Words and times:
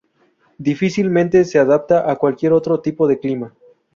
Difícilmente 0.57 1.45
se 1.45 1.59
adapta 1.59 2.09
a 2.09 2.15
cualquier 2.15 2.53
otro 2.53 2.81
tipo 2.81 3.07
de 3.07 3.19
clima. 3.19 3.53